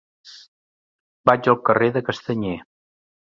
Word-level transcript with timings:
Vaig 1.29 1.49
al 1.53 1.59
carrer 1.69 1.91
de 1.99 2.03
Castanyer. 2.09 2.57